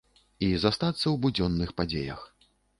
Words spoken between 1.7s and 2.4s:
падзеях.